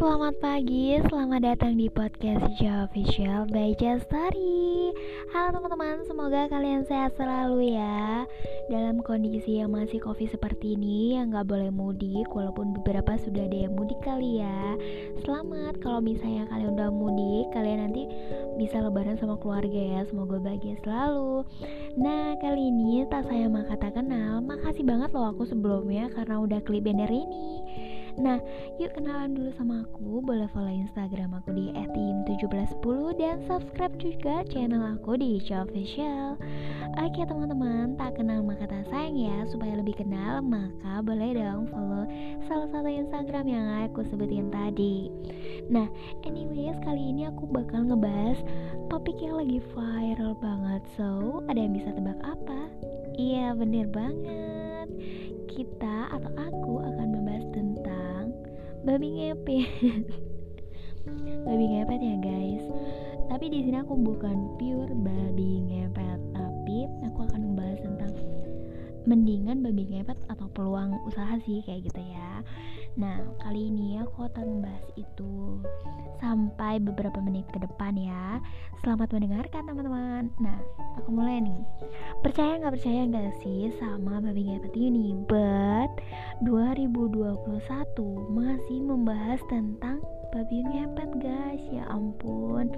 [0.00, 4.96] selamat pagi, selamat datang di podcast Hijau Official by Story
[5.28, 8.24] Halo teman-teman, semoga kalian sehat selalu ya.
[8.72, 13.68] Dalam kondisi yang masih covid seperti ini, yang gak boleh mudik Walaupun beberapa sudah ada
[13.68, 14.80] yang mudik kali ya.
[15.20, 18.08] Selamat, kalau misalnya kalian udah mudik, kalian nanti
[18.56, 20.00] bisa lebaran sama keluarga ya.
[20.08, 21.44] Semoga bahagia selalu.
[22.00, 24.40] Nah, kali ini tak saya maka tak kenal.
[24.40, 27.60] Makasih banget loh aku sebelumnya karena udah klik banner ini
[28.20, 28.36] Nah,
[28.76, 30.20] yuk kenalan dulu sama aku.
[30.20, 36.36] Boleh follow Instagram aku di @tim1710 dan subscribe juga channel aku di Ica Official.
[37.00, 39.48] Oke teman-teman, tak kenal maka tak sayang ya.
[39.48, 42.04] Supaya lebih kenal, maka boleh dong follow
[42.44, 45.08] salah satu Instagram yang aku sebutin tadi.
[45.72, 45.88] Nah,
[46.28, 48.36] anyways, kali ini aku bakal ngebahas
[48.92, 50.82] topik yang lagi viral banget.
[50.98, 52.68] So, ada yang bisa tebak apa?
[53.16, 54.88] Iya, bener banget.
[55.50, 56.30] Kita atau
[58.84, 60.04] babi ngepet.
[61.46, 62.64] babi ngepet ya, guys.
[63.30, 68.12] Tapi di sini aku bukan pure babi ngepet, tapi aku akan membahas tentang
[69.08, 72.42] mendingan babi ngepet atau peluang usaha sih kayak gitu ya.
[72.98, 75.62] Nah, kali ini aku akan membahas itu
[76.18, 78.42] sampai beberapa menit ke depan ya.
[78.82, 80.26] Selamat mendengarkan teman-teman.
[80.42, 80.58] Nah,
[80.98, 81.62] aku mulai nih.
[82.26, 85.14] Percaya nggak percaya nggak sih sama babi ngepet ini?
[85.30, 86.02] But
[86.42, 87.46] 2021
[88.34, 90.02] masih membahas tentang
[90.34, 91.62] babi ngepet guys.
[91.70, 92.74] Ya ampun.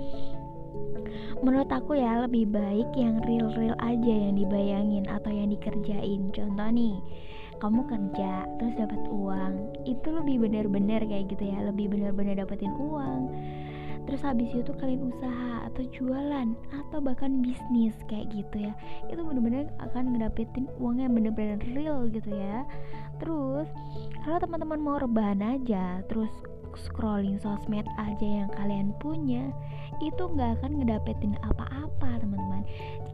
[1.40, 6.32] Menurut aku ya lebih baik yang real-real aja yang dibayangin atau yang dikerjain.
[6.32, 6.96] Contoh nih,
[7.62, 9.54] kamu kerja terus dapat uang
[9.86, 13.30] itu lebih benar-benar kayak gitu ya lebih benar-benar dapetin uang.
[14.02, 18.74] Terus habis itu kalian usaha atau jualan atau bahkan bisnis kayak gitu ya
[19.06, 22.66] itu benar-benar akan ngedapetin uang yang benar-benar real gitu ya.
[23.22, 23.70] Terus
[24.26, 26.34] kalau teman-teman mau rebahan aja terus
[26.78, 29.52] scrolling sosmed aja yang kalian punya
[30.00, 32.64] itu nggak akan ngedapetin apa-apa teman-teman.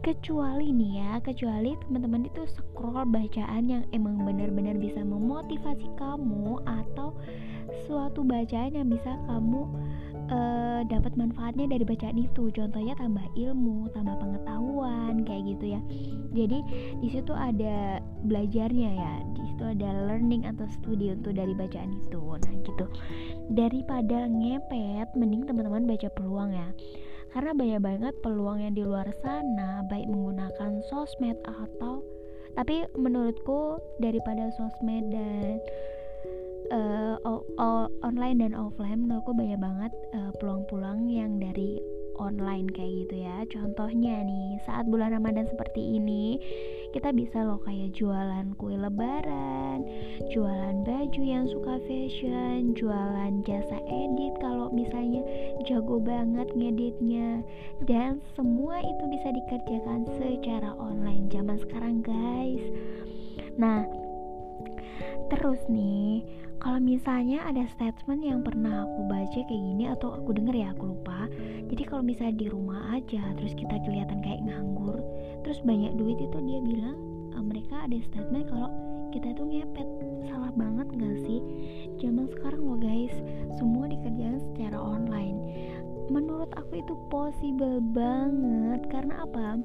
[0.01, 7.13] Kecuali nih ya kecuali teman-teman itu scroll bacaan yang emang benar-benar bisa memotivasi kamu atau
[7.85, 9.67] suatu bacaan yang bisa kamu
[10.29, 12.53] uh, dapat manfaatnya dari bacaan itu.
[12.53, 15.81] Contohnya tambah ilmu tambah pengetahuan kayak gitu ya.
[16.33, 16.59] Jadi
[17.01, 19.13] di situ ada belajarnya ya.
[19.35, 22.21] Di situ ada learning atau studi untuk dari bacaan itu.
[22.21, 22.85] Nah gitu.
[23.53, 26.69] Daripada ngepet mending teman-teman baca peluang ya.
[27.29, 32.01] Karena banyak banget peluang yang di luar sana baik menggunakan sosmed atau
[32.57, 35.61] tapi menurutku daripada sosmed dan
[36.71, 37.17] uh,
[38.05, 41.81] online dan offline menurutku banyak banget uh, peluang-peluang yang dari
[42.19, 43.37] online kayak gitu ya.
[43.47, 46.37] Contohnya nih saat bulan Ramadan seperti ini
[46.91, 49.85] kita bisa loh kayak jualan kue lebaran
[50.33, 55.23] jualan baju yang suka fashion jualan jasa edit kalau misalnya
[55.65, 57.41] jago banget ngeditnya.
[57.87, 62.63] Dan semua itu bisa dikerjakan secara online zaman sekarang guys.
[63.55, 63.87] Nah
[65.29, 66.25] terus nih
[66.59, 70.91] kalau misalnya ada statement yang pernah aku baca kayak gini atau aku denger ya aku
[70.91, 71.31] lupa.
[71.71, 74.99] Jadi kalau misalnya di rumah aja terus kita kelihatan kayak nganggur
[75.47, 76.99] terus banyak duit itu dia bilang
[77.31, 78.67] uh, mereka ada statement kalau
[79.15, 79.87] kita itu ngepet.
[80.27, 81.39] Salah banget gak sih?
[82.03, 83.15] Zaman sekarang loh guys
[83.55, 85.39] semua dikerjakan secara online.
[86.11, 88.83] Menurut aku itu possible banget.
[88.91, 89.63] Karena apa?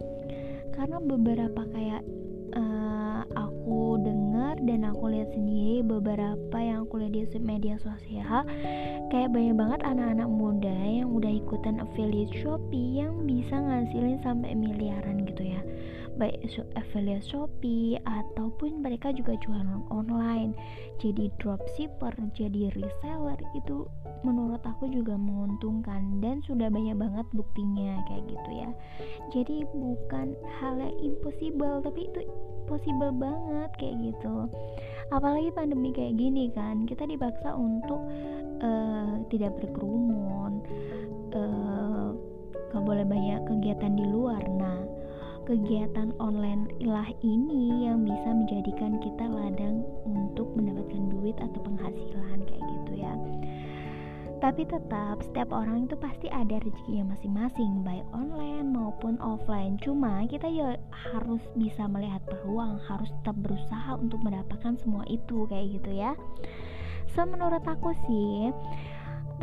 [0.73, 2.07] Karena beberapa kayak
[2.55, 4.24] uh, aku dengar
[4.65, 8.49] dan aku lihat sendiri beberapa yang aku lihat di media sosial
[9.13, 15.29] kayak banyak banget anak-anak muda yang udah ikutan affiliate Shopee yang bisa ngasilin sampai miliaran
[15.29, 15.61] gitu ya
[16.15, 16.47] baik
[16.79, 20.55] affiliate Shopee ataupun mereka juga jualan online.
[21.03, 23.87] Jadi dropshipper jadi reseller itu
[24.25, 28.71] menurut aku juga menguntungkan dan sudah banyak banget buktinya kayak gitu ya.
[29.35, 32.21] Jadi bukan hal yang impossible tapi itu
[32.65, 34.49] possible banget kayak gitu.
[35.13, 38.01] Apalagi pandemi kayak gini kan kita dipaksa untuk
[38.65, 40.65] uh, tidak berkerumun
[41.37, 42.09] uh,
[42.73, 44.41] gak boleh banyak kegiatan di luar.
[44.49, 45.04] Nah
[45.45, 52.65] kegiatan online lah ini yang bisa menjadikan kita ladang untuk mendapatkan duit atau penghasilan kayak
[52.65, 53.13] gitu ya.
[54.41, 59.81] Tapi tetap setiap orang itu pasti ada rezekinya masing-masing baik online maupun offline.
[59.81, 65.81] Cuma kita ya harus bisa melihat peluang harus tetap berusaha untuk mendapatkan semua itu kayak
[65.81, 66.13] gitu ya.
[67.17, 68.53] So menurut aku sih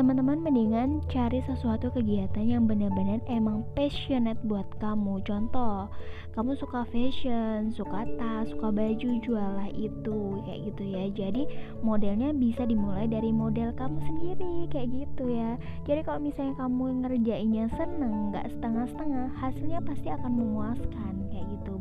[0.02, 5.22] teman-teman mendingan cari sesuatu kegiatan yang benar-benar emang passionate buat kamu.
[5.22, 5.94] Contoh
[6.34, 11.06] kamu suka fashion suka tas suka baju jualah itu kayak gitu ya.
[11.14, 11.46] Jadi
[11.86, 15.62] modelnya bisa dimulai dari model kamu sendiri kayak gitu ya.
[15.86, 21.21] Jadi kalau misalnya kamu ngerjainnya seneng nggak setengah-setengah hasilnya pasti akan memuaskan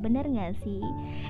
[0.01, 0.81] bener nggak sih?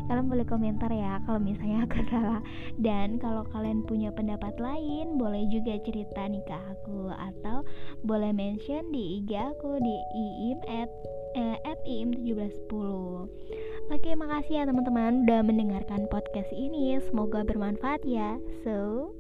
[0.06, 2.40] Kalian boleh komentar ya kalau misalnya aku salah.
[2.78, 7.10] Dan kalau kalian punya pendapat lain boleh juga cerita nih ke aku.
[7.10, 7.66] Atau
[8.06, 10.90] boleh mention di IG aku di iim at
[11.34, 16.98] eh, at iim 1710 Oke makasih ya teman-teman udah mendengarkan podcast ini.
[17.10, 18.38] Semoga bermanfaat ya.
[18.62, 19.10] So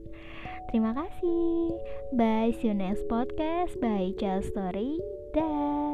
[0.70, 1.74] Terima kasih.
[2.14, 3.74] Bye see you next podcast.
[3.82, 5.02] Bye Just Story.
[5.34, 5.89] Dah